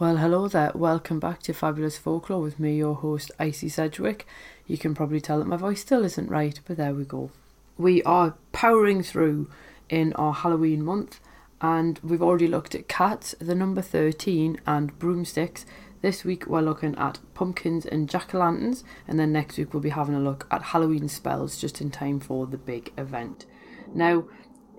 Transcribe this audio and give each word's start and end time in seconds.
Well, 0.00 0.18
hello 0.18 0.46
there. 0.46 0.70
Welcome 0.76 1.18
back 1.18 1.42
to 1.42 1.52
Fabulous 1.52 1.98
Folklore 1.98 2.40
with 2.40 2.60
me, 2.60 2.76
your 2.76 2.94
host, 2.94 3.32
Icy 3.40 3.68
Sedgwick. 3.68 4.28
You 4.64 4.78
can 4.78 4.94
probably 4.94 5.20
tell 5.20 5.40
that 5.40 5.48
my 5.48 5.56
voice 5.56 5.80
still 5.80 6.04
isn't 6.04 6.30
right, 6.30 6.60
but 6.68 6.76
there 6.76 6.94
we 6.94 7.02
go. 7.02 7.32
We 7.76 8.04
are 8.04 8.36
powering 8.52 9.02
through 9.02 9.50
in 9.88 10.12
our 10.12 10.32
Halloween 10.32 10.84
month, 10.84 11.18
and 11.60 11.98
we've 12.04 12.22
already 12.22 12.46
looked 12.46 12.76
at 12.76 12.86
cats, 12.86 13.34
the 13.40 13.56
number 13.56 13.82
13, 13.82 14.60
and 14.68 14.96
broomsticks. 15.00 15.66
This 16.00 16.22
week 16.22 16.46
we're 16.46 16.60
looking 16.60 16.94
at 16.94 17.18
pumpkins 17.34 17.84
and 17.84 18.08
jack 18.08 18.32
o' 18.32 18.38
lanterns, 18.38 18.84
and 19.08 19.18
then 19.18 19.32
next 19.32 19.58
week 19.58 19.74
we'll 19.74 19.82
be 19.82 19.88
having 19.88 20.14
a 20.14 20.20
look 20.20 20.46
at 20.52 20.62
Halloween 20.62 21.08
spells 21.08 21.60
just 21.60 21.80
in 21.80 21.90
time 21.90 22.20
for 22.20 22.46
the 22.46 22.56
big 22.56 22.92
event. 22.96 23.46
Now, 23.92 24.26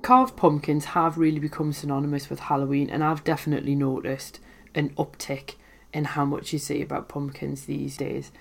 carved 0.01 0.37
pumpkins 0.37 0.85
have 0.85 1.17
really 1.17 1.39
become 1.39 1.73
synonymous 1.73 2.29
with 2.29 2.39
Halloween, 2.39 2.89
and 2.89 3.03
I've 3.03 3.25
definitely 3.25 3.75
noticed 3.75 4.39
an 4.75 4.89
uptick 4.91 5.55
in 5.93 6.05
how 6.05 6.25
much 6.25 6.53
you 6.53 6.59
see 6.59 6.81
about 6.81 7.09
pumpkins 7.09 7.65
these 7.65 7.97
days. 7.97 8.31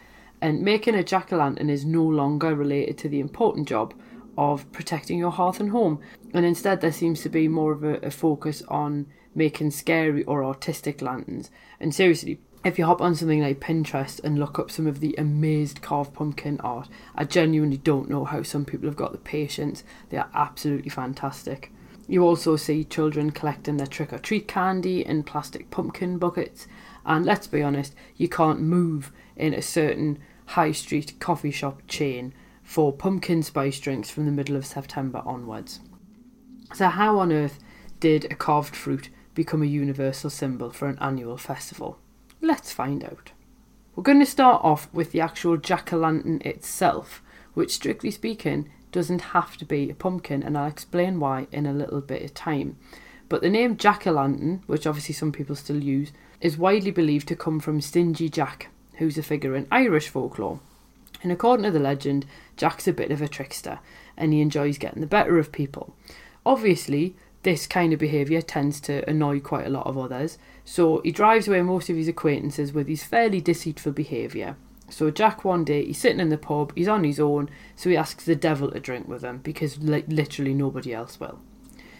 And 0.41 0.63
making 0.63 0.95
a 0.95 1.03
jack 1.03 1.33
o' 1.33 1.37
lantern 1.37 1.71
is 1.71 1.85
no 1.85 2.05
longer 2.05 2.55
related 2.55 2.99
to 2.99 3.09
the 3.09 3.21
important 3.21 3.69
job 3.69 3.95
of 4.37 4.71
protecting 4.73 5.19
your 5.19 5.33
hearth 5.33 5.59
and 5.59 5.71
home, 5.71 6.01
and 6.33 6.47
instead 6.47 6.81
there 6.81 6.93
seems 6.93 7.23
to 7.23 7.29
be 7.29 7.49
more 7.49 7.73
of 7.73 7.83
a, 7.83 7.95
a 8.07 8.11
focus 8.11 8.63
on 8.69 9.07
making 9.35 9.71
scary 9.73 10.23
or 10.25 10.45
artistic 10.45 11.03
lanterns. 11.03 11.51
And 11.81 11.93
seriously, 11.95 12.41
if 12.65 12.79
you 12.79 12.85
hop 12.85 13.01
on 13.01 13.15
something 13.15 13.41
like 13.41 13.61
Pinterest 13.61 14.23
and 14.23 14.39
look 14.39 14.59
up 14.59 14.71
some 14.71 14.87
of 14.87 15.01
the 15.01 15.15
amazed 15.17 15.81
carved 15.81 16.15
pumpkin 16.15 16.61
art, 16.61 16.89
I 17.15 17.25
genuinely 17.25 17.79
don't 17.79 18.11
know 18.11 18.25
how 18.25 18.43
some 18.43 18.65
people 18.65 18.89
have 18.89 18.97
got 18.97 19.13
the 19.13 19.19
patience. 19.19 19.85
They 20.11 20.19
are 20.19 20.31
absolutely 20.35 20.91
fantastic. 20.91 21.73
You 22.09 22.25
also 22.25 22.57
see 22.57 22.85
children 22.85 23.31
collecting 23.31 23.77
their 23.77 23.87
trick 23.87 24.15
or 24.15 24.19
treat 24.19 24.49
candy 24.49 25.05
in 25.05 25.23
plastic 25.23 25.71
pumpkin 25.71 26.17
buckets. 26.17 26.67
And 27.05 27.27
let's 27.27 27.47
be 27.47 27.63
honest, 27.63 27.95
you 28.17 28.29
can't 28.31 28.61
move 28.61 29.13
in 29.37 29.53
a 29.53 29.61
certain 29.61 30.19
high 30.47 30.73
street 30.73 31.21
coffee 31.21 31.51
shop 31.51 31.83
chain 31.87 32.33
for 32.63 32.93
pumpkin 32.93 33.43
spice 33.43 33.79
drinks 33.79 34.09
from 34.09 34.25
the 34.25 34.33
middle 34.33 34.57
of 34.57 34.65
September 34.65 35.23
onwards. 35.27 35.81
So, 36.75 36.89
how 36.89 37.19
on 37.19 37.31
earth 37.31 37.59
did 38.01 38.25
a 38.25 38.35
carved 38.35 38.75
fruit 38.75 39.11
become 39.35 39.63
a 39.63 39.67
universal 39.67 40.31
symbol 40.31 40.71
for 40.71 40.89
an 40.89 40.99
annual 41.01 41.37
festival? 41.37 41.99
Let's 42.41 42.73
find 42.73 43.05
out. 43.05 43.33
We're 43.95 44.03
going 44.03 44.21
to 44.21 44.27
start 44.27 44.65
off 44.65 44.89
with 44.93 45.13
the 45.13 45.21
actual 45.21 45.57
jack 45.57 45.93
o' 45.93 45.99
lantern 45.99 46.41
itself, 46.45 47.23
which, 47.55 47.75
strictly 47.75 48.11
speaking, 48.11 48.71
doesn't 48.93 49.21
have 49.21 49.57
to 49.59 49.65
be 49.65 49.91
a 49.91 49.95
pumpkin, 49.95 50.43
and 50.43 50.57
I'll 50.57 50.69
explain 50.69 51.21
why 51.21 51.47
in 51.53 51.67
a 51.67 51.73
little 51.73 52.01
bit 52.01 52.23
of 52.23 52.35
time. 52.35 52.77
But 53.29 53.43
the 53.43 53.51
name 53.51 53.77
Jack 53.77 54.07
o' 54.07 54.13
Lantern, 54.13 54.63
which 54.67 54.87
obviously 54.87 55.15
some 55.15 55.33
people 55.33 55.55
still 55.55 55.83
use, 55.83 56.13
is 56.41 56.57
widely 56.57 56.91
believed 56.91 57.29
to 57.29 57.37
come 57.37 57.61
from 57.61 57.81
Stingy 57.81 58.29
Jack, 58.29 58.69
who's 58.95 59.19
a 59.19 59.23
figure 59.23 59.55
in 59.55 59.67
Irish 59.71 60.09
folklore. 60.09 60.61
And 61.23 61.33
according 61.33 61.65
to 61.65 61.71
the 61.71 61.81
legend, 61.81 62.27
Jack's 62.57 62.89
a 62.89 62.93
bit 62.93 63.11
of 63.11 63.21
a 63.21 63.29
trickster 63.29 63.81
and 64.17 64.33
he 64.33 64.41
enjoys 64.41 64.79
getting 64.79 65.01
the 65.01 65.07
better 65.07 65.39
of 65.39 65.53
people. 65.53 65.95
Obviously, 66.47 67.15
this 67.43 67.67
kind 67.67 67.93
of 67.93 67.99
behaviour 67.99 68.41
tends 68.41 68.81
to 68.83 69.09
annoy 69.09 69.41
quite 69.41 69.67
a 69.67 69.71
lot 69.71 69.87
of 69.87 69.97
others, 69.97 70.39
so 70.65 71.01
he 71.05 71.13
drives 71.13 71.47
away 71.49 71.63
most 71.63 71.89
of 71.89 71.97
his 71.97 72.09
acquaintances 72.09 72.73
with 72.73 72.89
his 72.89 73.05
fairly 73.05 73.41
deceitful 73.41 73.93
behaviour 73.93 74.57
so 74.89 75.11
Jack 75.11 75.45
one 75.45 75.65
day 75.65 75.85
he's 75.85 75.99
sitting 75.99 76.21
in 76.21 76.29
the 76.29 76.39
pub, 76.39 76.73
he's 76.75 76.89
on 76.89 77.05
his 77.05 77.21
own, 77.21 77.51
so 77.77 77.91
he 77.91 77.97
asks 77.97 78.25
the 78.25 78.37
devil 78.37 78.71
to 78.71 78.81
drink 78.81 79.09
with 79.09 79.23
him 79.23 79.39
because 79.39 79.79
li- 79.79 80.05
literally 80.09 80.55
nobody 80.55 80.95
else 80.95 81.21
will. 81.21 81.41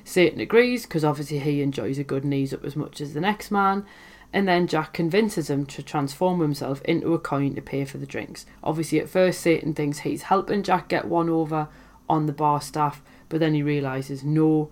Satan 0.05 0.41
agrees 0.41 0.83
because 0.83 1.05
obviously 1.05 1.39
he 1.39 1.61
enjoys 1.61 1.99
a 1.99 2.05
good 2.05 2.25
knees 2.25 2.55
up 2.55 2.65
as 2.65 2.77
much 2.77 3.01
as 3.01 3.13
the 3.13 3.21
next 3.21 3.51
man, 3.51 3.85
and 4.33 4.49
then 4.49 4.67
Jack 4.67 4.93
convinces 4.93 5.51
him 5.51 5.67
to 5.67 5.83
transform 5.83 6.41
himself 6.41 6.83
into 6.83 7.15
a 7.15 7.19
coin 7.19 7.55
to 7.55 7.63
pay 7.63 7.85
for 7.85 7.99
the 7.99 8.07
drinks. 8.07 8.47
Obviously, 8.63 9.01
at 9.01 9.09
first 9.09 9.41
Satan 9.41 9.75
thinks 9.75 10.01
he's 10.01 10.23
helping 10.23 10.63
Jack 10.63 10.89
get 10.89 11.07
one 11.07 11.29
over 11.29 11.69
on 12.09 12.27
the 12.27 12.33
bar 12.33 12.61
staff, 12.61 13.03
but 13.29 13.41
then 13.41 13.55
he 13.55 13.63
realizes 13.63 14.25
no, 14.25 14.71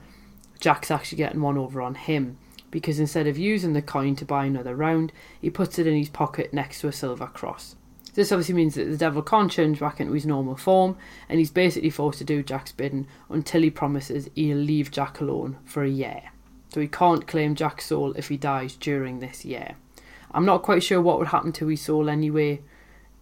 Jack's 0.59 0.91
actually 0.91 1.19
getting 1.19 1.43
one 1.43 1.59
over 1.59 1.83
on 1.83 1.95
him 1.95 2.39
because 2.71 2.99
instead 2.99 3.27
of 3.27 3.39
using 3.39 3.73
the 3.73 3.83
coin 3.83 4.17
to 4.17 4.25
buy 4.25 4.45
another 4.45 4.75
round, 4.75 5.13
he 5.41 5.51
puts 5.51 5.79
it 5.79 5.87
in 5.87 5.97
his 5.97 6.09
pocket 6.09 6.53
next 6.53 6.81
to 6.81 6.89
a 6.89 6.93
silver 6.93 7.27
cross. 7.27 7.77
This 8.17 8.33
obviously 8.33 8.55
means 8.55 8.77
that 8.77 8.87
the 8.87 8.97
devil 8.97 9.21
can't 9.21 9.53
change 9.53 9.79
back 9.79 10.01
into 10.01 10.15
his 10.15 10.25
normal 10.25 10.57
form, 10.57 10.97
and 11.29 11.39
he's 11.39 11.51
basically 11.51 11.91
forced 11.91 12.19
to 12.19 12.25
do 12.25 12.43
Jack's 12.43 12.73
bidding 12.73 13.07
until 13.29 13.61
he 13.61 13.69
promises 13.69 14.31
he'll 14.35 14.57
leave 14.57 14.91
Jack 14.91 15.21
alone 15.21 15.59
for 15.67 15.85
a 15.85 15.89
year. 15.91 16.23
So 16.73 16.81
he 16.81 16.89
can't 16.89 17.27
claim 17.27 17.55
Jack's 17.55 17.85
soul 17.87 18.13
if 18.13 18.29
he 18.29 18.39
dies 18.39 18.75
during 18.75 19.21
this 19.21 19.45
year. 19.45 19.77
I'm 20.31 20.47
not 20.47 20.63
quite 20.63 20.83
sure 20.83 21.01
what 21.01 21.19
would 21.19 21.29
happen 21.29 21.53
to 21.53 21.67
his 21.67 21.83
soul 21.83 22.09
anyway 22.09 22.63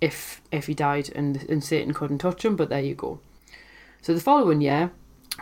if 0.00 0.40
if 0.52 0.66
he 0.66 0.74
died 0.74 1.10
and, 1.14 1.42
and 1.48 1.62
Satan 1.62 1.92
couldn't 1.92 2.18
touch 2.18 2.44
him, 2.44 2.54
but 2.54 2.68
there 2.68 2.80
you 2.80 2.94
go. 2.94 3.18
So 4.00 4.14
the 4.14 4.20
following 4.20 4.60
year, 4.60 4.92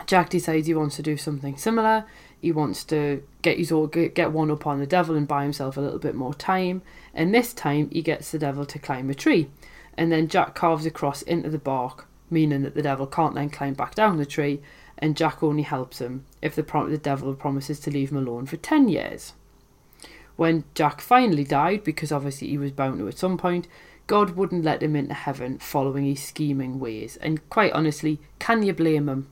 Jack 0.07 0.31
decides 0.31 0.65
he 0.65 0.73
wants 0.73 0.95
to 0.95 1.03
do 1.03 1.15
something 1.15 1.57
similar. 1.57 2.05
He 2.43 2.51
wants 2.51 2.83
to 2.85 3.23
get 3.41 3.57
his 3.57 3.71
all 3.71 3.87
get 3.87 4.33
one 4.33 4.51
up 4.51 4.67
on 4.67 4.81
the 4.81 4.85
devil 4.85 5.15
and 5.15 5.25
buy 5.25 5.43
himself 5.43 5.77
a 5.77 5.81
little 5.81 5.97
bit 5.97 6.13
more 6.13 6.33
time. 6.33 6.81
And 7.13 7.33
this 7.33 7.53
time 7.53 7.89
he 7.89 8.01
gets 8.01 8.31
the 8.31 8.37
devil 8.37 8.65
to 8.65 8.77
climb 8.77 9.09
a 9.09 9.13
tree, 9.13 9.49
and 9.97 10.11
then 10.11 10.27
Jack 10.27 10.53
carves 10.53 10.85
a 10.85 10.91
cross 10.91 11.21
into 11.21 11.49
the 11.49 11.57
bark, 11.57 12.05
meaning 12.29 12.63
that 12.63 12.75
the 12.75 12.81
devil 12.81 13.07
can't 13.07 13.33
then 13.33 13.49
climb 13.49 13.75
back 13.75 13.95
down 13.95 14.17
the 14.17 14.25
tree. 14.25 14.59
And 14.97 15.15
Jack 15.15 15.41
only 15.41 15.63
helps 15.63 15.99
him 15.99 16.25
if 16.41 16.53
the, 16.53 16.63
the 16.63 16.99
devil 17.01 17.33
promises 17.33 17.79
to 17.79 17.91
leave 17.91 18.11
him 18.11 18.17
alone 18.17 18.45
for 18.45 18.57
ten 18.57 18.89
years. 18.89 19.31
When 20.35 20.65
Jack 20.75 20.99
finally 20.99 21.45
died, 21.45 21.85
because 21.85 22.11
obviously 22.11 22.49
he 22.49 22.57
was 22.57 22.71
bound 22.71 22.99
to 22.99 23.07
at 23.07 23.17
some 23.17 23.37
point, 23.37 23.69
God 24.05 24.31
wouldn't 24.31 24.65
let 24.65 24.83
him 24.83 24.97
into 24.97 25.13
heaven 25.13 25.59
following 25.59 26.03
his 26.03 26.21
scheming 26.21 26.77
ways. 26.77 27.15
And 27.21 27.49
quite 27.49 27.71
honestly, 27.71 28.19
can 28.39 28.63
you 28.63 28.73
blame 28.73 29.07
him? 29.07 29.29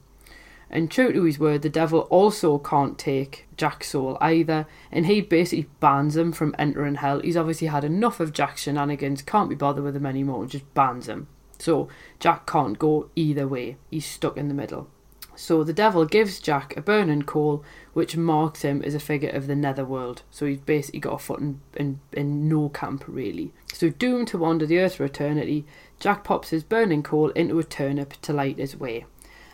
And 0.73 0.89
true 0.89 1.11
to 1.11 1.23
his 1.23 1.37
word, 1.37 1.63
the 1.63 1.69
devil 1.69 2.01
also 2.09 2.57
can't 2.57 2.97
take 2.97 3.45
Jack's 3.57 3.89
soul 3.89 4.17
either, 4.21 4.65
and 4.89 5.05
he 5.05 5.19
basically 5.19 5.69
bans 5.81 6.15
him 6.15 6.31
from 6.31 6.55
entering 6.57 6.95
hell. 6.95 7.19
He's 7.19 7.35
obviously 7.35 7.67
had 7.67 7.83
enough 7.83 8.21
of 8.21 8.31
Jack's 8.31 8.61
shenanigans, 8.61 9.21
can't 9.21 9.49
be 9.49 9.55
bothered 9.55 9.83
with 9.83 9.97
him 9.97 10.05
anymore, 10.05 10.45
just 10.45 10.73
bans 10.73 11.09
him. 11.09 11.27
So 11.59 11.89
Jack 12.21 12.47
can't 12.47 12.79
go 12.79 13.09
either 13.17 13.49
way, 13.49 13.75
he's 13.89 14.05
stuck 14.05 14.37
in 14.37 14.47
the 14.47 14.53
middle. 14.53 14.87
So 15.35 15.65
the 15.65 15.73
devil 15.73 16.05
gives 16.05 16.39
Jack 16.39 16.77
a 16.77 16.81
burning 16.81 17.23
coal, 17.23 17.65
which 17.91 18.15
marks 18.15 18.61
him 18.61 18.81
as 18.81 18.95
a 18.95 18.99
figure 18.99 19.29
of 19.29 19.47
the 19.47 19.55
netherworld. 19.55 20.21
So 20.31 20.45
he's 20.45 20.59
basically 20.59 21.01
got 21.01 21.15
a 21.15 21.19
foot 21.19 21.41
in, 21.41 21.59
in, 21.75 21.99
in 22.13 22.47
no 22.47 22.69
camp, 22.69 23.03
really. 23.07 23.51
So 23.73 23.89
doomed 23.89 24.29
to 24.29 24.37
wander 24.37 24.65
the 24.65 24.79
earth 24.79 24.95
for 24.95 25.05
eternity, 25.05 25.65
Jack 25.99 26.23
pops 26.23 26.51
his 26.51 26.63
burning 26.63 27.03
coal 27.03 27.29
into 27.31 27.59
a 27.59 27.63
turnip 27.63 28.13
to 28.21 28.31
light 28.31 28.57
his 28.57 28.77
way 28.77 29.05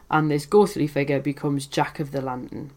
and 0.09 0.31
this 0.31 0.45
ghostly 0.45 0.87
figure 0.87 1.19
becomes 1.19 1.67
Jack 1.67 1.99
of 1.99 2.11
the 2.11 2.21
Lantern. 2.21 2.71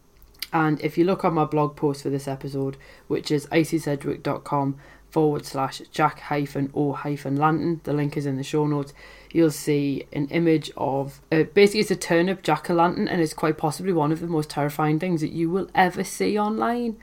And 0.53 0.81
if 0.81 0.97
you 0.97 1.05
look 1.05 1.23
on 1.23 1.35
my 1.35 1.45
blog 1.45 1.75
post 1.75 2.03
for 2.03 2.09
this 2.09 2.27
episode, 2.27 2.77
which 3.07 3.31
is 3.31 3.47
icysedgwick.com 3.47 4.77
forward 5.09 5.45
slash 5.45 5.81
jack 5.91 6.19
hyphen 6.21 6.71
o 6.73 6.93
hyphen 6.93 7.35
lantern, 7.37 7.81
the 7.83 7.93
link 7.93 8.17
is 8.17 8.25
in 8.25 8.37
the 8.37 8.43
show 8.43 8.65
notes, 8.67 8.93
you'll 9.31 9.51
see 9.51 10.05
an 10.11 10.27
image 10.27 10.71
of 10.75 11.21
uh, 11.31 11.43
basically 11.43 11.81
it's 11.81 11.91
a 11.91 11.95
turnip 11.95 12.43
jack 12.43 12.69
o' 12.69 12.73
lantern, 12.73 13.07
and 13.07 13.21
it's 13.21 13.33
quite 13.33 13.57
possibly 13.57 13.93
one 13.93 14.11
of 14.11 14.19
the 14.19 14.27
most 14.27 14.49
terrifying 14.49 14.99
things 14.99 15.21
that 15.21 15.31
you 15.31 15.49
will 15.49 15.69
ever 15.73 16.03
see 16.03 16.37
online. 16.37 16.97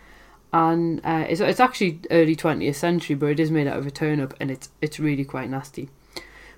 And 0.51 1.01
uh, 1.05 1.27
it's, 1.29 1.43
it's 1.43 1.61
actually 1.61 2.01
early 2.11 2.35
20th 2.35 2.75
century, 2.75 3.15
but 3.15 3.27
it 3.27 3.41
is 3.41 3.51
made 3.51 3.67
out 3.67 3.77
of 3.77 3.87
a 3.87 3.91
turnip, 3.91 4.35
and 4.41 4.51
it's 4.51 4.71
it's 4.81 4.99
really 4.99 5.25
quite 5.25 5.51
nasty. 5.51 5.91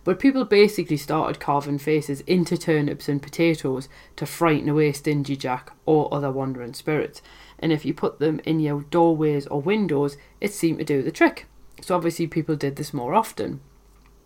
But 0.02 0.18
people 0.18 0.44
basically 0.44 0.96
started 0.96 1.40
carving 1.40 1.78
faces 1.78 2.22
into 2.22 2.56
turnips 2.56 3.08
and 3.08 3.20
potatoes 3.20 3.88
to 4.16 4.26
frighten 4.26 4.68
away 4.68 4.92
Stingy 4.92 5.36
Jack 5.36 5.72
or 5.84 6.12
other 6.12 6.30
wandering 6.30 6.74
spirits. 6.74 7.20
And 7.58 7.70
if 7.70 7.84
you 7.84 7.92
put 7.92 8.18
them 8.18 8.40
in 8.44 8.60
your 8.60 8.82
doorways 8.82 9.46
or 9.46 9.60
windows, 9.60 10.16
it 10.40 10.54
seemed 10.54 10.78
to 10.78 10.84
do 10.84 11.02
the 11.02 11.12
trick. 11.12 11.46
So 11.82 11.94
obviously 11.94 12.26
people 12.26 12.56
did 12.56 12.76
this 12.76 12.94
more 12.94 13.14
often. 13.14 13.60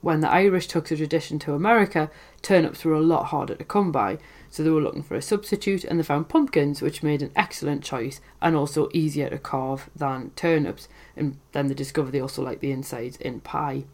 When 0.00 0.20
the 0.20 0.30
Irish 0.30 0.66
took 0.66 0.88
the 0.88 0.96
tradition 0.96 1.38
to 1.40 1.54
America, 1.54 2.10
turnips 2.42 2.84
were 2.84 2.92
a 2.92 3.00
lot 3.00 3.26
harder 3.26 3.54
to 3.54 3.64
come 3.64 3.90
by, 3.90 4.18
so 4.50 4.62
they 4.62 4.68
were 4.68 4.82
looking 4.82 5.02
for 5.02 5.14
a 5.14 5.22
substitute 5.22 5.82
and 5.82 5.98
they 5.98 6.02
found 6.04 6.28
pumpkins, 6.28 6.82
which 6.82 7.02
made 7.02 7.22
an 7.22 7.32
excellent 7.34 7.82
choice 7.82 8.20
and 8.42 8.54
also 8.54 8.90
easier 8.92 9.30
to 9.30 9.38
carve 9.38 9.88
than 9.96 10.30
turnips. 10.36 10.88
And 11.16 11.38
then 11.52 11.68
they 11.68 11.74
discovered 11.74 12.12
they 12.12 12.20
also 12.20 12.42
like 12.42 12.60
the 12.60 12.70
insides 12.70 13.16
in 13.16 13.40
pie. 13.40 13.84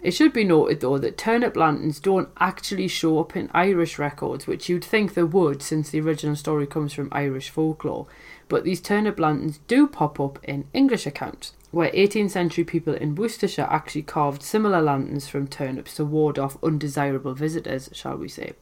It 0.00 0.12
should 0.12 0.32
be 0.32 0.44
noted 0.44 0.80
though 0.80 0.98
that 0.98 1.18
turnip 1.18 1.56
lanterns 1.56 1.98
don't 1.98 2.28
actually 2.38 2.86
show 2.86 3.18
up 3.18 3.34
in 3.34 3.50
Irish 3.52 3.98
records, 3.98 4.46
which 4.46 4.68
you'd 4.68 4.84
think 4.84 5.14
they 5.14 5.24
would 5.24 5.60
since 5.60 5.90
the 5.90 6.00
original 6.00 6.36
story 6.36 6.66
comes 6.66 6.92
from 6.92 7.08
Irish 7.10 7.50
folklore. 7.50 8.06
But 8.48 8.62
these 8.62 8.80
turnip 8.80 9.18
lanterns 9.18 9.58
do 9.66 9.88
pop 9.88 10.20
up 10.20 10.38
in 10.44 10.68
English 10.72 11.06
accounts, 11.06 11.52
where 11.72 11.90
18th 11.90 12.30
century 12.30 12.64
people 12.64 12.94
in 12.94 13.16
Worcestershire 13.16 13.66
actually 13.68 14.02
carved 14.02 14.42
similar 14.42 14.80
lanterns 14.80 15.28
from 15.28 15.48
turnips 15.48 15.96
to 15.96 16.04
ward 16.04 16.38
off 16.38 16.62
undesirable 16.62 17.34
visitors, 17.34 17.90
shall 17.92 18.16
we 18.16 18.28
say. 18.28 18.52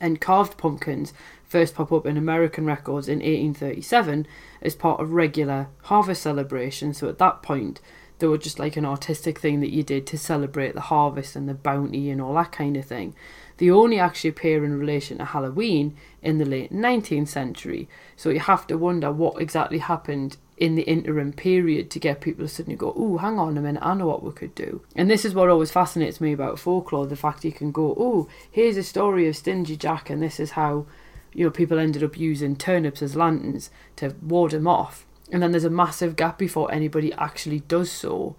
And 0.00 0.20
carved 0.20 0.58
pumpkins 0.58 1.12
first 1.44 1.76
pop 1.76 1.92
up 1.92 2.04
in 2.04 2.16
American 2.16 2.66
records 2.66 3.08
in 3.08 3.20
1837 3.20 4.26
as 4.60 4.74
part 4.74 5.00
of 5.00 5.12
regular 5.12 5.68
harvest 5.82 6.22
celebrations. 6.22 6.98
So 6.98 7.08
at 7.08 7.18
that 7.18 7.42
point, 7.42 7.80
they 8.18 8.26
were 8.26 8.38
just 8.38 8.58
like 8.58 8.76
an 8.76 8.84
artistic 8.84 9.38
thing 9.38 9.60
that 9.60 9.72
you 9.72 9.82
did 9.82 10.06
to 10.06 10.18
celebrate 10.18 10.74
the 10.74 10.80
harvest 10.82 11.34
and 11.34 11.48
the 11.48 11.54
bounty 11.54 12.10
and 12.10 12.20
all 12.20 12.34
that 12.34 12.52
kind 12.52 12.76
of 12.76 12.84
thing. 12.84 13.14
They 13.56 13.70
only 13.70 13.98
actually 13.98 14.30
appear 14.30 14.64
in 14.64 14.78
relation 14.78 15.18
to 15.18 15.24
Halloween 15.24 15.96
in 16.22 16.38
the 16.38 16.44
late 16.44 16.72
19th 16.72 17.28
century. 17.28 17.88
So 18.16 18.30
you 18.30 18.40
have 18.40 18.66
to 18.68 18.78
wonder 18.78 19.12
what 19.12 19.40
exactly 19.40 19.78
happened 19.78 20.36
in 20.56 20.76
the 20.76 20.82
interim 20.82 21.32
period 21.32 21.90
to 21.90 21.98
get 21.98 22.20
people 22.20 22.44
to 22.44 22.48
suddenly 22.48 22.76
go, 22.76 22.92
oh, 22.96 23.18
hang 23.18 23.38
on 23.38 23.58
a 23.58 23.60
minute, 23.60 23.82
I 23.84 23.94
know 23.94 24.06
what 24.06 24.22
we 24.22 24.30
could 24.30 24.54
do. 24.54 24.82
And 24.94 25.10
this 25.10 25.24
is 25.24 25.34
what 25.34 25.48
always 25.48 25.72
fascinates 25.72 26.20
me 26.20 26.32
about 26.32 26.60
folklore 26.60 27.06
the 27.06 27.16
fact 27.16 27.44
you 27.44 27.52
can 27.52 27.72
go, 27.72 27.94
oh, 27.98 28.28
here's 28.50 28.76
a 28.76 28.84
story 28.84 29.26
of 29.28 29.36
Stingy 29.36 29.76
Jack, 29.76 30.10
and 30.10 30.22
this 30.22 30.38
is 30.38 30.52
how 30.52 30.86
you 31.32 31.44
know 31.44 31.50
people 31.50 31.80
ended 31.80 32.04
up 32.04 32.16
using 32.16 32.54
turnips 32.54 33.02
as 33.02 33.16
lanterns 33.16 33.70
to 33.96 34.14
ward 34.22 34.54
him 34.54 34.68
off 34.68 35.04
and 35.30 35.42
then 35.42 35.50
there's 35.50 35.64
a 35.64 35.70
massive 35.70 36.16
gap 36.16 36.38
before 36.38 36.72
anybody 36.72 37.12
actually 37.14 37.60
does 37.60 37.90
so 37.90 38.36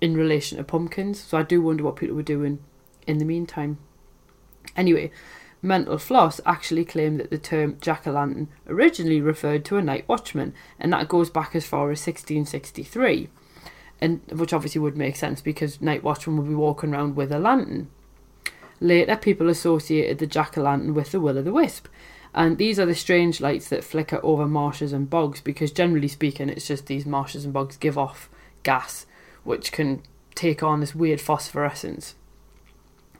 in 0.00 0.16
relation 0.16 0.58
to 0.58 0.64
pumpkins. 0.64 1.20
So 1.20 1.38
I 1.38 1.42
do 1.42 1.62
wonder 1.62 1.84
what 1.84 1.96
people 1.96 2.16
were 2.16 2.22
doing 2.22 2.58
in 3.06 3.18
the 3.18 3.24
meantime. 3.24 3.78
Anyway, 4.76 5.10
Mental 5.62 5.96
Floss 5.96 6.40
actually 6.44 6.84
claimed 6.84 7.20
that 7.20 7.30
the 7.30 7.38
term 7.38 7.76
jack 7.80 8.06
o' 8.06 8.10
lantern 8.10 8.48
originally 8.66 9.20
referred 9.20 9.64
to 9.66 9.76
a 9.76 9.82
night 9.82 10.06
watchman, 10.08 10.54
and 10.78 10.92
that 10.92 11.08
goes 11.08 11.30
back 11.30 11.54
as 11.54 11.64
far 11.64 11.92
as 11.92 12.04
1663, 12.04 13.28
and 14.00 14.20
which 14.32 14.52
obviously 14.52 14.80
would 14.80 14.96
make 14.96 15.14
sense 15.14 15.40
because 15.40 15.80
night 15.80 16.02
watchman 16.02 16.36
would 16.36 16.48
be 16.48 16.54
walking 16.54 16.92
around 16.92 17.14
with 17.14 17.30
a 17.30 17.38
lantern. 17.38 17.88
Later, 18.80 19.14
people 19.14 19.48
associated 19.48 20.18
the 20.18 20.26
jack 20.26 20.58
o' 20.58 20.62
lantern 20.62 20.94
with 20.94 21.12
the 21.12 21.20
will 21.20 21.38
o' 21.38 21.42
the 21.42 21.52
wisp, 21.52 21.86
and 22.34 22.58
these 22.58 22.78
are 22.78 22.86
the 22.86 22.94
strange 22.94 23.40
lights 23.40 23.68
that 23.68 23.84
flicker 23.84 24.20
over 24.22 24.46
marshes 24.46 24.92
and 24.92 25.10
bogs 25.10 25.40
because, 25.40 25.70
generally 25.70 26.08
speaking, 26.08 26.48
it's 26.48 26.66
just 26.66 26.86
these 26.86 27.04
marshes 27.04 27.44
and 27.44 27.52
bogs 27.52 27.76
give 27.76 27.98
off 27.98 28.30
gas 28.62 29.06
which 29.44 29.72
can 29.72 30.02
take 30.34 30.62
on 30.62 30.80
this 30.80 30.94
weird 30.94 31.20
phosphorescence. 31.20 32.14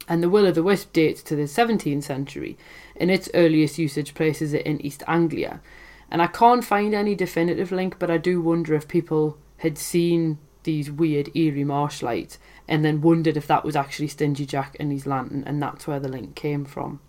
And 0.08 0.22
the 0.22 0.28
will 0.28 0.46
o' 0.46 0.52
the 0.52 0.62
wisp 0.62 0.92
dates 0.92 1.22
to 1.24 1.36
the 1.36 1.42
17th 1.42 2.02
century. 2.02 2.56
In 2.96 3.10
its 3.10 3.28
earliest 3.34 3.78
usage, 3.78 4.14
places 4.14 4.52
it 4.52 4.66
in 4.66 4.80
East 4.84 5.02
Anglia. 5.06 5.60
And 6.10 6.20
I 6.20 6.26
can't 6.26 6.64
find 6.64 6.94
any 6.94 7.14
definitive 7.14 7.72
link, 7.72 7.98
but 7.98 8.10
I 8.10 8.18
do 8.18 8.40
wonder 8.40 8.74
if 8.74 8.88
people 8.88 9.38
had 9.58 9.78
seen 9.78 10.38
these 10.64 10.90
weird, 10.90 11.34
eerie 11.34 11.64
marsh 11.64 12.02
lights 12.02 12.38
and 12.68 12.84
then 12.84 13.00
wondered 13.00 13.36
if 13.36 13.46
that 13.46 13.64
was 13.64 13.76
actually 13.76 14.08
Stingy 14.08 14.46
Jack 14.46 14.76
and 14.78 14.92
his 14.92 15.06
lantern, 15.06 15.42
and 15.46 15.60
that's 15.60 15.86
where 15.86 16.00
the 16.00 16.08
link 16.08 16.34
came 16.34 16.64
from. 16.64 17.00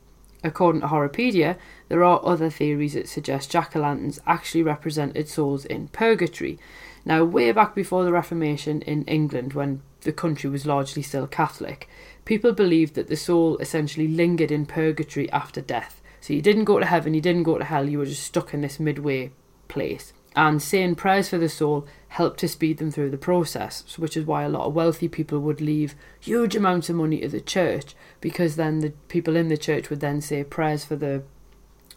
According 0.44 0.82
to 0.82 0.88
Horrorpedia, 0.88 1.58
there 1.88 2.04
are 2.04 2.24
other 2.26 2.50
theories 2.50 2.94
that 2.94 3.08
suggest 3.08 3.50
jack 3.50 3.76
o' 3.76 3.80
lanterns 3.80 4.20
actually 4.28 4.64
represented 4.64 5.30
souls 5.30 5.64
in 5.64 5.88
purgatory. 5.88 6.60
Now, 7.06 7.24
way 7.24 7.52
back 7.52 7.74
before 7.74 8.04
the 8.04 8.12
Reformation 8.12 8.82
in 8.82 9.04
England, 9.06 9.54
when 9.54 9.82
the 10.02 10.12
country 10.12 10.50
was 10.50 10.66
largely 10.66 11.02
still 11.02 11.28
Catholic, 11.28 11.88
people 12.26 12.52
believed 12.52 12.96
that 12.96 13.08
the 13.08 13.16
soul 13.16 13.58
essentially 13.58 14.08
lingered 14.08 14.52
in 14.52 14.66
purgatory 14.66 15.32
after 15.32 15.62
death. 15.62 16.02
So 16.20 16.34
you 16.34 16.42
didn't 16.42 16.66
go 16.66 16.80
to 16.80 16.86
heaven, 16.86 17.14
you 17.14 17.22
didn't 17.22 17.44
go 17.44 17.58
to 17.58 17.64
hell, 17.64 17.88
you 17.88 18.00
were 18.00 18.06
just 18.06 18.24
stuck 18.24 18.54
in 18.54 18.62
this 18.62 18.80
midway 18.80 19.32
place 19.68 20.14
and 20.36 20.62
saying 20.62 20.96
prayers 20.96 21.30
for 21.30 21.38
the 21.38 21.50
soul 21.50 21.86
helped 22.10 22.40
to 22.40 22.48
speed 22.48 22.78
them 22.78 22.92
through 22.92 23.10
the 23.10 23.18
process, 23.18 23.98
which 23.98 24.18
is 24.18 24.26
why 24.26 24.44
a 24.44 24.50
lot 24.50 24.66
of 24.66 24.74
wealthy 24.74 25.08
people 25.08 25.40
would 25.40 25.62
leave 25.62 25.96
huge 26.20 26.56
amounts 26.56 26.90
of 26.90 26.96
money 26.96 27.22
to 27.22 27.28
the 27.28 27.42
church 27.42 27.96
because 28.22 28.56
then 28.56 28.80
the 28.80 28.92
people 29.08 29.36
in 29.36 29.50
the 29.50 29.58
church 29.58 29.90
would 29.90 30.00
then 30.00 30.22
say 30.22 30.44
prayers 30.44 30.86
for 30.86 30.96
the 30.96 31.24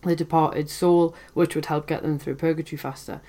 the 0.02 0.16
departed 0.16 0.70
soul, 0.70 1.14
which 1.34 1.54
would 1.54 1.66
help 1.66 1.86
get 1.86 2.02
them 2.02 2.18
through 2.18 2.36
purgatory 2.36 2.78
faster. 2.78 3.20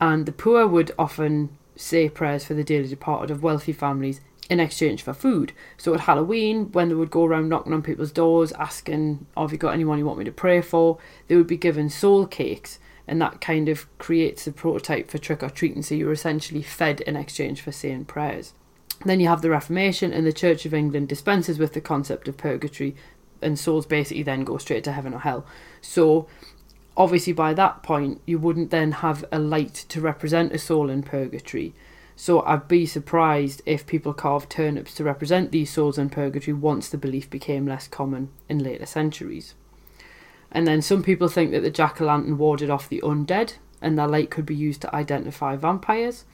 And 0.00 0.26
the 0.26 0.32
poor 0.32 0.66
would 0.66 0.92
often 0.98 1.50
say 1.76 2.08
prayers 2.08 2.44
for 2.44 2.54
the 2.54 2.64
dearly 2.64 2.88
departed 2.88 3.30
of 3.30 3.42
wealthy 3.42 3.72
families 3.72 4.20
in 4.48 4.60
exchange 4.60 5.02
for 5.02 5.12
food. 5.12 5.52
So 5.76 5.94
at 5.94 6.00
Halloween, 6.00 6.72
when 6.72 6.88
they 6.88 6.94
would 6.94 7.10
go 7.10 7.24
around 7.24 7.48
knocking 7.48 7.72
on 7.72 7.82
people's 7.82 8.12
doors 8.12 8.52
asking, 8.52 9.26
oh, 9.36 9.42
have 9.42 9.52
you 9.52 9.58
got 9.58 9.74
anyone 9.74 9.98
you 9.98 10.06
want 10.06 10.18
me 10.18 10.24
to 10.24 10.32
pray 10.32 10.60
for? 10.60 10.98
They 11.28 11.36
would 11.36 11.46
be 11.46 11.56
given 11.56 11.90
soul 11.90 12.26
cakes 12.26 12.78
and 13.08 13.20
that 13.20 13.40
kind 13.40 13.68
of 13.68 13.86
creates 13.98 14.46
a 14.46 14.52
prototype 14.52 15.10
for 15.10 15.18
trick 15.18 15.42
or 15.42 15.50
treating. 15.50 15.82
So 15.82 15.94
you're 15.94 16.12
essentially 16.12 16.62
fed 16.62 17.00
in 17.02 17.16
exchange 17.16 17.60
for 17.60 17.72
saying 17.72 18.06
prayers. 18.06 18.52
Then 19.04 19.20
you 19.20 19.28
have 19.28 19.42
the 19.42 19.50
Reformation, 19.50 20.12
and 20.12 20.26
the 20.26 20.32
Church 20.32 20.64
of 20.64 20.74
England 20.74 21.08
dispenses 21.08 21.58
with 21.58 21.74
the 21.74 21.80
concept 21.80 22.28
of 22.28 22.36
purgatory, 22.36 22.96
and 23.42 23.58
souls 23.58 23.86
basically 23.86 24.22
then 24.22 24.44
go 24.44 24.56
straight 24.58 24.84
to 24.84 24.92
heaven 24.92 25.12
or 25.12 25.20
hell. 25.20 25.44
So, 25.80 26.26
obviously, 26.96 27.34
by 27.34 27.52
that 27.54 27.82
point, 27.82 28.22
you 28.26 28.38
wouldn't 28.38 28.70
then 28.70 28.92
have 28.92 29.24
a 29.30 29.38
light 29.38 29.74
to 29.90 30.00
represent 30.00 30.52
a 30.52 30.58
soul 30.58 30.88
in 30.88 31.02
purgatory. 31.02 31.74
So, 32.16 32.40
I'd 32.46 32.68
be 32.68 32.86
surprised 32.86 33.60
if 33.66 33.86
people 33.86 34.14
carved 34.14 34.50
turnips 34.50 34.94
to 34.94 35.04
represent 35.04 35.52
these 35.52 35.70
souls 35.70 35.98
in 35.98 36.08
purgatory 36.08 36.54
once 36.54 36.88
the 36.88 36.96
belief 36.96 37.28
became 37.28 37.66
less 37.66 37.86
common 37.86 38.30
in 38.48 38.58
later 38.60 38.86
centuries. 38.86 39.54
And 40.52 40.66
then 40.66 40.82
some 40.82 41.02
people 41.02 41.28
think 41.28 41.50
that 41.52 41.62
the 41.62 41.70
jack 41.70 42.00
o' 42.00 42.04
lantern 42.04 42.38
warded 42.38 42.70
off 42.70 42.88
the 42.88 43.00
undead, 43.02 43.54
and 43.82 43.98
the 43.98 44.06
light 44.06 44.30
could 44.30 44.46
be 44.46 44.54
used 44.54 44.80
to 44.82 44.94
identify 44.94 45.56
vampires. 45.56 46.24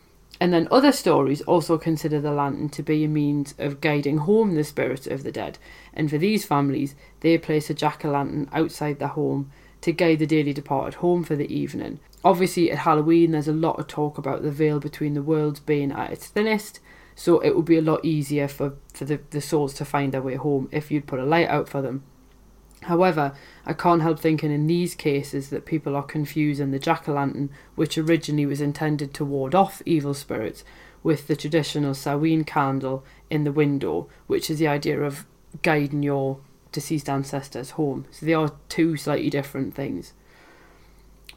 And 0.40 0.52
then 0.52 0.68
other 0.70 0.92
stories 0.92 1.42
also 1.42 1.78
consider 1.78 2.20
the 2.20 2.32
lantern 2.32 2.68
to 2.70 2.82
be 2.82 3.04
a 3.04 3.08
means 3.08 3.54
of 3.58 3.80
guiding 3.80 4.18
home 4.18 4.54
the 4.54 4.64
spirits 4.64 5.06
of 5.06 5.22
the 5.22 5.32
dead. 5.32 5.58
And 5.94 6.08
for 6.10 6.18
these 6.18 6.44
families, 6.44 6.94
they 7.20 7.36
place 7.38 7.70
a 7.70 7.74
jack 7.74 8.04
o' 8.04 8.10
lantern 8.10 8.48
outside 8.52 8.98
their 8.98 9.08
home 9.08 9.50
to 9.82 9.92
guide 9.92 10.20
the 10.20 10.26
dearly 10.26 10.52
departed 10.52 10.94
home 10.94 11.24
for 11.24 11.36
the 11.36 11.52
evening. 11.52 12.00
Obviously, 12.24 12.70
at 12.70 12.78
Halloween, 12.78 13.32
there's 13.32 13.48
a 13.48 13.52
lot 13.52 13.78
of 13.78 13.88
talk 13.88 14.16
about 14.16 14.42
the 14.42 14.50
veil 14.50 14.78
between 14.78 15.14
the 15.14 15.22
worlds 15.22 15.60
being 15.60 15.92
at 15.92 16.12
its 16.12 16.28
thinnest, 16.28 16.80
so 17.14 17.40
it 17.40 17.54
would 17.54 17.64
be 17.64 17.76
a 17.76 17.82
lot 17.82 18.04
easier 18.04 18.48
for, 18.48 18.74
for 18.94 19.04
the, 19.04 19.20
the 19.30 19.40
souls 19.40 19.74
to 19.74 19.84
find 19.84 20.12
their 20.12 20.22
way 20.22 20.36
home 20.36 20.68
if 20.72 20.90
you'd 20.90 21.06
put 21.06 21.18
a 21.18 21.24
light 21.24 21.48
out 21.48 21.68
for 21.68 21.82
them. 21.82 22.04
However, 22.84 23.32
I 23.64 23.72
can't 23.72 24.02
help 24.02 24.18
thinking 24.18 24.50
in 24.50 24.66
these 24.66 24.94
cases 24.94 25.50
that 25.50 25.66
people 25.66 25.94
are 25.94 26.02
confusing 26.02 26.70
the 26.70 26.78
jack 26.78 27.08
o' 27.08 27.12
lantern, 27.12 27.50
which 27.74 27.96
originally 27.96 28.46
was 28.46 28.60
intended 28.60 29.14
to 29.14 29.24
ward 29.24 29.54
off 29.54 29.82
evil 29.86 30.14
spirits, 30.14 30.64
with 31.02 31.26
the 31.26 31.36
traditional 31.36 31.94
Samhain 31.94 32.44
candle 32.44 33.04
in 33.30 33.44
the 33.44 33.52
window, 33.52 34.08
which 34.26 34.50
is 34.50 34.58
the 34.58 34.68
idea 34.68 35.00
of 35.00 35.26
guiding 35.62 36.02
your 36.02 36.38
deceased 36.72 37.08
ancestors 37.08 37.70
home. 37.72 38.06
So 38.10 38.26
they 38.26 38.34
are 38.34 38.52
two 38.68 38.96
slightly 38.96 39.30
different 39.30 39.74
things. 39.74 40.12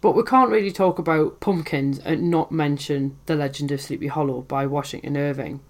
But 0.01 0.15
we 0.15 0.23
can't 0.23 0.51
really 0.51 0.71
talk 0.71 0.99
about 0.99 1.39
pumpkins 1.39 1.99
and 1.99 2.29
not 2.29 2.51
mention 2.51 3.17
The 3.25 3.35
Legend 3.35 3.71
of 3.71 3.81
Sleepy 3.81 4.07
Hollow 4.07 4.41
by 4.41 4.65
Washington 4.65 5.17
Irving. 5.17 5.61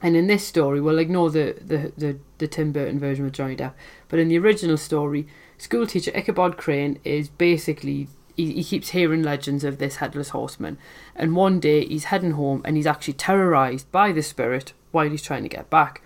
And 0.00 0.16
in 0.16 0.28
this 0.28 0.46
story, 0.46 0.80
we'll 0.80 0.98
ignore 0.98 1.30
the, 1.30 1.56
the, 1.60 1.92
the, 1.96 2.18
the 2.38 2.46
Tim 2.46 2.72
Burton 2.72 3.00
version 3.00 3.24
with 3.24 3.34
Johnny 3.34 3.56
Depp, 3.56 3.74
but 4.08 4.18
in 4.18 4.28
the 4.28 4.38
original 4.38 4.76
story, 4.76 5.26
schoolteacher 5.56 6.12
Ichabod 6.14 6.56
Crane 6.56 7.00
is 7.04 7.28
basically 7.28 8.08
he, 8.36 8.52
he 8.52 8.64
keeps 8.64 8.90
hearing 8.90 9.24
legends 9.24 9.64
of 9.64 9.78
this 9.78 9.96
headless 9.96 10.28
horseman, 10.28 10.78
and 11.16 11.34
one 11.34 11.58
day 11.58 11.84
he's 11.84 12.04
heading 12.04 12.32
home 12.32 12.62
and 12.64 12.76
he's 12.76 12.86
actually 12.86 13.14
terrorized 13.14 13.90
by 13.90 14.12
the 14.12 14.22
spirit 14.22 14.72
while 14.92 15.10
he's 15.10 15.22
trying 15.22 15.42
to 15.42 15.48
get 15.48 15.68
back, 15.68 16.00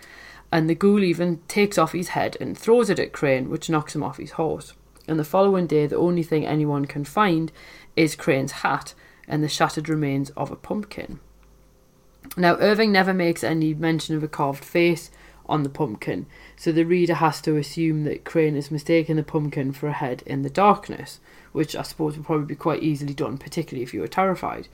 and 0.50 0.68
the 0.68 0.74
ghoul 0.74 1.04
even 1.04 1.40
takes 1.46 1.76
off 1.76 1.92
his 1.92 2.08
head 2.08 2.36
and 2.40 2.56
throws 2.56 2.88
it 2.88 2.98
at 2.98 3.12
Crane, 3.12 3.50
which 3.50 3.68
knocks 3.68 3.94
him 3.94 4.02
off 4.02 4.16
his 4.16 4.32
horse. 4.32 4.72
And 5.06 5.18
the 5.18 5.24
following 5.24 5.66
day, 5.66 5.86
the 5.86 5.96
only 5.96 6.22
thing 6.22 6.46
anyone 6.46 6.86
can 6.86 7.04
find 7.04 7.52
is 7.96 8.16
Crane's 8.16 8.52
hat 8.52 8.94
and 9.28 9.42
the 9.42 9.48
shattered 9.48 9.88
remains 9.88 10.30
of 10.30 10.50
a 10.50 10.56
pumpkin. 10.56 11.20
Now, 12.36 12.56
Irving 12.56 12.92
never 12.92 13.12
makes 13.12 13.44
any 13.44 13.74
mention 13.74 14.16
of 14.16 14.22
a 14.22 14.28
carved 14.28 14.64
face 14.64 15.10
on 15.46 15.64
the 15.64 15.68
pumpkin, 15.68 16.26
so 16.56 16.72
the 16.72 16.84
reader 16.84 17.14
has 17.14 17.42
to 17.42 17.56
assume 17.56 18.04
that 18.04 18.24
Crane 18.24 18.54
has 18.54 18.70
mistaken 18.70 19.16
the 19.16 19.22
pumpkin 19.22 19.72
for 19.72 19.88
a 19.88 19.92
head 19.92 20.22
in 20.24 20.40
the 20.42 20.48
darkness, 20.48 21.20
which 21.52 21.76
I 21.76 21.82
suppose 21.82 22.16
would 22.16 22.24
probably 22.24 22.46
be 22.46 22.54
quite 22.54 22.82
easily 22.82 23.12
done, 23.12 23.36
particularly 23.36 23.82
if 23.82 23.92
you 23.92 24.00
were 24.00 24.08
terrified. 24.08 24.68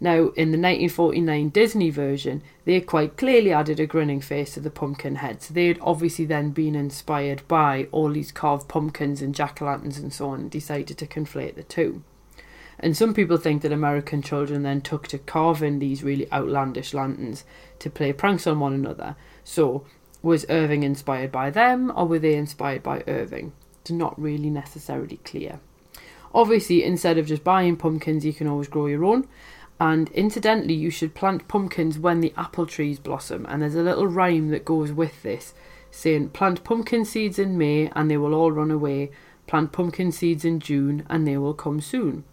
Now, 0.00 0.28
in 0.36 0.52
the 0.52 0.58
1949 0.58 1.48
Disney 1.50 1.90
version, 1.90 2.42
they 2.64 2.80
quite 2.80 3.16
clearly 3.16 3.52
added 3.52 3.80
a 3.80 3.86
grinning 3.86 4.20
face 4.20 4.54
to 4.54 4.60
the 4.60 4.70
pumpkin 4.70 5.16
head, 5.16 5.42
so 5.42 5.54
they 5.54 5.66
had 5.66 5.78
obviously 5.80 6.24
then 6.24 6.50
been 6.50 6.74
inspired 6.74 7.46
by 7.48 7.88
all 7.92 8.10
these 8.10 8.32
carved 8.32 8.68
pumpkins 8.68 9.22
and 9.22 9.34
jack 9.34 9.60
o' 9.60 9.66
lanterns 9.66 9.98
and 9.98 10.12
so 10.12 10.30
on 10.30 10.40
and 10.40 10.50
decided 10.50 10.98
to 10.98 11.06
conflate 11.06 11.54
the 11.54 11.64
two. 11.64 12.02
And 12.80 12.96
some 12.96 13.12
people 13.12 13.36
think 13.36 13.62
that 13.62 13.72
American 13.72 14.22
children 14.22 14.62
then 14.62 14.80
took 14.80 15.08
to 15.08 15.18
carving 15.18 15.78
these 15.78 16.04
really 16.04 16.30
outlandish 16.32 16.94
lanterns 16.94 17.44
to 17.80 17.90
play 17.90 18.12
pranks 18.12 18.46
on 18.46 18.60
one 18.60 18.72
another. 18.72 19.16
So, 19.42 19.84
was 20.22 20.46
Irving 20.48 20.84
inspired 20.84 21.32
by 21.32 21.50
them 21.50 21.92
or 21.94 22.06
were 22.06 22.18
they 22.18 22.34
inspired 22.34 22.82
by 22.82 23.02
Irving? 23.06 23.52
It's 23.80 23.90
not 23.90 24.20
really 24.20 24.50
necessarily 24.50 25.16
clear. 25.18 25.60
Obviously, 26.32 26.84
instead 26.84 27.18
of 27.18 27.26
just 27.26 27.42
buying 27.42 27.76
pumpkins, 27.76 28.24
you 28.24 28.32
can 28.32 28.46
always 28.46 28.68
grow 28.68 28.86
your 28.86 29.04
own. 29.04 29.26
And 29.80 30.10
incidentally, 30.10 30.74
you 30.74 30.90
should 30.90 31.14
plant 31.14 31.48
pumpkins 31.48 31.98
when 31.98 32.20
the 32.20 32.34
apple 32.36 32.66
trees 32.66 32.98
blossom. 32.98 33.46
And 33.48 33.62
there's 33.62 33.76
a 33.76 33.82
little 33.82 34.06
rhyme 34.06 34.50
that 34.50 34.64
goes 34.64 34.92
with 34.92 35.22
this 35.22 35.54
saying, 35.90 36.30
Plant 36.30 36.64
pumpkin 36.64 37.04
seeds 37.04 37.38
in 37.38 37.56
May 37.56 37.90
and 37.94 38.10
they 38.10 38.16
will 38.16 38.34
all 38.34 38.52
run 38.52 38.70
away. 38.70 39.10
Plant 39.46 39.72
pumpkin 39.72 40.12
seeds 40.12 40.44
in 40.44 40.60
June 40.60 41.06
and 41.08 41.26
they 41.26 41.38
will 41.38 41.54
come 41.54 41.80
soon 41.80 42.24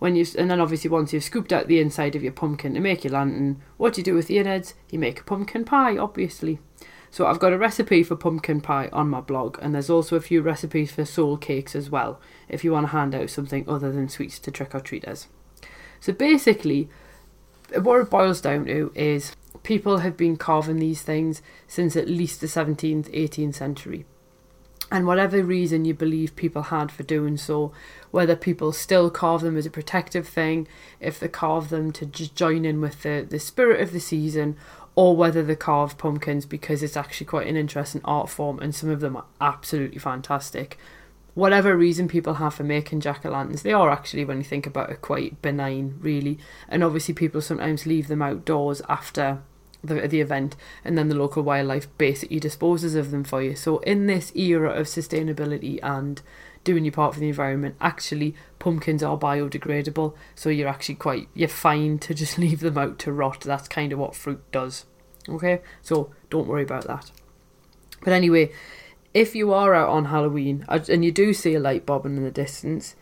when 0.00 0.16
you 0.16 0.26
and 0.36 0.50
then 0.50 0.60
obviously 0.60 0.90
once 0.90 1.12
you've 1.12 1.22
scooped 1.22 1.52
out 1.52 1.68
the 1.68 1.78
inside 1.78 2.16
of 2.16 2.22
your 2.22 2.32
pumpkin 2.32 2.74
to 2.74 2.80
make 2.80 3.04
your 3.04 3.12
lantern, 3.12 3.62
what 3.76 3.94
do 3.94 4.00
you 4.00 4.04
do 4.04 4.14
with 4.14 4.26
the 4.26 4.38
innards? 4.38 4.74
You 4.90 4.98
make 4.98 5.20
a 5.20 5.24
pumpkin 5.24 5.64
pie, 5.64 5.96
obviously. 5.96 6.58
So 7.10 7.26
I've 7.26 7.38
got 7.38 7.52
a 7.52 7.58
recipe 7.58 8.02
for 8.02 8.16
pumpkin 8.16 8.60
pie 8.60 8.88
on 8.92 9.10
my 9.10 9.20
blog, 9.20 9.58
and 9.60 9.74
there's 9.74 9.90
also 9.90 10.16
a 10.16 10.20
few 10.20 10.42
recipes 10.42 10.90
for 10.90 11.04
soul 11.04 11.36
cakes 11.36 11.76
as 11.76 11.90
well, 11.90 12.20
if 12.48 12.64
you 12.64 12.72
want 12.72 12.86
to 12.86 12.92
hand 12.92 13.14
out 13.14 13.30
something 13.30 13.68
other 13.68 13.92
than 13.92 14.08
sweets 14.08 14.38
to 14.40 14.50
trick 14.50 14.74
or 14.74 14.80
treaters. 14.80 15.26
So 16.00 16.12
basically, 16.12 16.88
what 17.74 18.00
it 18.00 18.10
boils 18.10 18.40
down 18.40 18.64
to 18.66 18.92
is 18.94 19.36
people 19.64 19.98
have 19.98 20.16
been 20.16 20.36
carving 20.36 20.78
these 20.78 21.02
things 21.02 21.42
since 21.66 21.94
at 21.94 22.08
least 22.08 22.40
the 22.40 22.46
17th, 22.46 23.12
18th 23.12 23.54
century 23.54 24.06
and 24.90 25.06
whatever 25.06 25.42
reason 25.42 25.84
you 25.84 25.94
believe 25.94 26.34
people 26.34 26.62
had 26.62 26.90
for 26.90 27.04
doing 27.04 27.36
so, 27.36 27.72
whether 28.10 28.34
people 28.34 28.72
still 28.72 29.10
carve 29.10 29.42
them 29.42 29.56
as 29.56 29.66
a 29.66 29.70
protective 29.70 30.26
thing, 30.26 30.66
if 30.98 31.20
they 31.20 31.28
carve 31.28 31.68
them 31.68 31.92
to 31.92 32.06
just 32.06 32.34
join 32.34 32.64
in 32.64 32.80
with 32.80 33.02
the, 33.02 33.26
the 33.28 33.38
spirit 33.38 33.80
of 33.80 33.92
the 33.92 34.00
season, 34.00 34.56
or 34.96 35.16
whether 35.16 35.42
they 35.42 35.54
carve 35.54 35.96
pumpkins 35.96 36.44
because 36.44 36.82
it's 36.82 36.96
actually 36.96 37.26
quite 37.26 37.46
an 37.46 37.56
interesting 37.56 38.00
art 38.04 38.28
form 38.28 38.58
and 38.58 38.74
some 38.74 38.90
of 38.90 39.00
them 39.00 39.16
are 39.16 39.24
absolutely 39.40 39.98
fantastic. 39.98 40.76
Whatever 41.34 41.76
reason 41.76 42.08
people 42.08 42.34
have 42.34 42.54
for 42.54 42.64
making 42.64 43.00
jack 43.00 43.24
o' 43.24 43.30
lanterns, 43.30 43.62
they 43.62 43.72
are 43.72 43.88
actually, 43.88 44.24
when 44.24 44.38
you 44.38 44.44
think 44.44 44.66
about 44.66 44.90
it, 44.90 45.00
quite 45.00 45.40
benign, 45.40 45.96
really. 46.00 46.38
And 46.68 46.82
obviously, 46.82 47.14
people 47.14 47.40
sometimes 47.40 47.86
leave 47.86 48.08
them 48.08 48.20
outdoors 48.20 48.82
after 48.88 49.40
the, 49.82 50.06
the 50.06 50.20
event 50.20 50.56
and 50.84 50.96
then 50.96 51.08
the 51.08 51.14
local 51.14 51.42
wildlife 51.42 51.86
basically 51.98 52.40
disposes 52.40 52.94
of 52.94 53.10
them 53.10 53.24
for 53.24 53.42
you. 53.42 53.56
So 53.56 53.78
in 53.78 54.06
this 54.06 54.34
era 54.34 54.70
of 54.70 54.86
sustainability 54.86 55.78
and 55.82 56.20
doing 56.64 56.84
your 56.84 56.92
part 56.92 57.14
for 57.14 57.20
the 57.20 57.28
environment, 57.28 57.76
actually 57.80 58.34
pumpkins 58.58 59.02
are 59.02 59.18
biodegradable. 59.18 60.14
So 60.34 60.50
you're 60.50 60.68
actually 60.68 60.96
quite 60.96 61.28
you're 61.34 61.48
fine 61.48 61.98
to 62.00 62.14
just 62.14 62.38
leave 62.38 62.60
them 62.60 62.78
out 62.78 62.98
to 63.00 63.12
rot. 63.12 63.40
That's 63.40 63.68
kind 63.68 63.92
of 63.92 63.98
what 63.98 64.14
fruit 64.14 64.42
does. 64.52 64.86
Okay? 65.28 65.60
So 65.82 66.12
don't 66.28 66.48
worry 66.48 66.62
about 66.62 66.86
that. 66.86 67.10
But 68.02 68.12
anyway, 68.12 68.52
if 69.12 69.34
you 69.34 69.52
are 69.52 69.74
out 69.74 69.90
on 69.90 70.06
Halloween 70.06 70.64
uh, 70.68 70.80
and 70.88 71.04
you 71.04 71.12
do 71.12 71.34
see 71.34 71.54
a 71.54 71.60
light 71.60 71.84
bobbing 71.84 72.16
in 72.16 72.24
the 72.24 72.30
distance, 72.30 72.96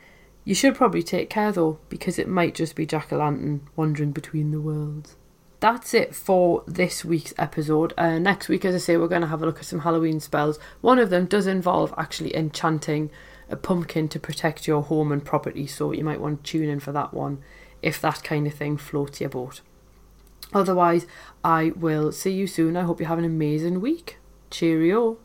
you 0.44 0.54
should 0.54 0.74
probably 0.74 1.02
take 1.02 1.30
care 1.30 1.52
though, 1.52 1.78
because 1.88 2.18
it 2.18 2.26
might 2.26 2.54
just 2.54 2.74
be 2.74 2.86
Jack 2.86 3.12
o' 3.12 3.18
Lantern 3.18 3.68
wandering 3.76 4.12
between 4.12 4.50
the 4.50 4.60
worlds 4.60 5.16
that's 5.60 5.94
it 5.94 6.14
for 6.14 6.62
this 6.66 7.04
week's 7.04 7.34
episode. 7.36 7.92
Uh, 7.96 8.18
next 8.18 8.48
week, 8.48 8.64
as 8.64 8.74
I 8.74 8.78
say, 8.78 8.96
we're 8.96 9.08
going 9.08 9.22
to 9.22 9.28
have 9.28 9.42
a 9.42 9.46
look 9.46 9.58
at 9.58 9.64
some 9.64 9.80
Halloween 9.80 10.20
spells. 10.20 10.58
One 10.80 10.98
of 10.98 11.10
them 11.10 11.26
does 11.26 11.46
involve 11.46 11.92
actually 11.98 12.34
enchanting 12.36 13.10
a 13.50 13.56
pumpkin 13.56 14.08
to 14.08 14.20
protect 14.20 14.66
your 14.66 14.82
home 14.82 15.10
and 15.10 15.24
property, 15.24 15.66
so 15.66 15.92
you 15.92 16.04
might 16.04 16.20
want 16.20 16.44
to 16.44 16.50
tune 16.50 16.68
in 16.68 16.80
for 16.80 16.92
that 16.92 17.12
one 17.12 17.42
if 17.82 18.00
that 18.00 18.22
kind 18.22 18.46
of 18.46 18.54
thing 18.54 18.76
floats 18.76 19.20
your 19.20 19.30
boat. 19.30 19.60
Otherwise, 20.52 21.06
I 21.44 21.72
will 21.76 22.12
see 22.12 22.32
you 22.32 22.46
soon. 22.46 22.76
I 22.76 22.82
hope 22.82 23.00
you 23.00 23.06
have 23.06 23.18
an 23.18 23.24
amazing 23.24 23.80
week. 23.80 24.18
Cheerio. 24.50 25.18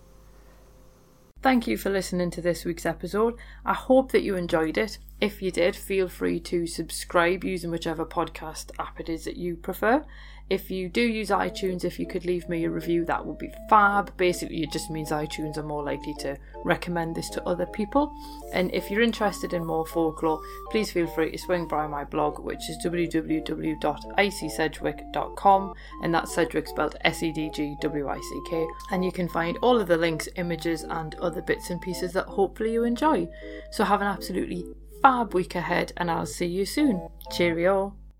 Thank 1.43 1.67
you 1.67 1.75
for 1.75 1.89
listening 1.89 2.31
to 2.31 2.41
this 2.41 2.63
week's 2.63 2.85
episode. 2.85 3.37
I 3.65 3.73
hope 3.73 4.13
that 4.13 4.23
you 4.23 4.37
enjoyed 4.37 4.77
it. 4.77 4.97
If 5.19 5.41
you 5.41 5.51
did, 5.51 5.75
feel 5.75 6.07
free 6.07 6.39
to 6.39 6.65
subscribe 6.65 7.43
using 7.43 7.69
whichever 7.69 8.05
podcast 8.05 8.71
app 8.79 9.01
it 9.01 9.09
is 9.09 9.25
that 9.25 9.35
you 9.35 9.57
prefer. 9.57 10.05
If 10.53 10.69
you 10.69 10.87
do 10.87 11.01
use 11.01 11.31
iTunes, 11.31 11.83
if 11.83 11.97
you 11.97 12.05
could 12.05 12.25
leave 12.25 12.47
me 12.47 12.63
a 12.63 12.69
review, 12.69 13.05
that 13.05 13.25
would 13.25 13.39
be 13.39 13.51
fab. 13.71 14.15
Basically, 14.17 14.61
it 14.61 14.71
just 14.71 14.91
means 14.91 15.09
iTunes 15.09 15.57
are 15.57 15.63
more 15.63 15.83
likely 15.83 16.13
to 16.19 16.37
recommend 16.63 17.15
this 17.15 17.31
to 17.31 17.43
other 17.43 17.65
people. 17.65 18.15
And 18.53 18.71
if 18.71 18.91
you're 18.91 19.01
interested 19.01 19.53
in 19.53 19.65
more 19.65 19.87
folklore, 19.87 20.39
please 20.69 20.91
feel 20.91 21.07
free 21.07 21.31
to 21.31 21.39
swing 21.39 21.67
by 21.67 21.87
my 21.87 22.03
blog, 22.03 22.37
which 22.37 22.69
is 22.69 22.77
www.icysedgwick.com, 22.85 25.73
and 26.03 26.13
that's 26.13 26.35
Sedgwick 26.35 26.67
spelled 26.67 26.97
S 27.01 27.23
E 27.23 27.31
D 27.31 27.49
G 27.51 27.75
W 27.81 28.07
I 28.07 28.19
C 28.19 28.41
K. 28.47 28.67
And 28.91 29.03
you 29.03 29.11
can 29.11 29.27
find 29.27 29.57
all 29.63 29.81
of 29.81 29.87
the 29.87 29.97
links, 29.97 30.29
images, 30.35 30.83
and 30.83 31.15
other 31.15 31.41
bits 31.41 31.71
and 31.71 31.81
pieces 31.81 32.13
that 32.13 32.27
hopefully 32.27 32.73
you 32.73 32.83
enjoy. 32.83 33.27
So 33.71 33.85
have 33.85 34.01
an 34.01 34.07
absolutely 34.07 34.67
fab 35.01 35.33
week 35.33 35.55
ahead, 35.55 35.93
and 35.97 36.11
I'll 36.11 36.27
see 36.27 36.45
you 36.45 36.67
soon. 36.67 37.09
Cheerio. 37.31 37.95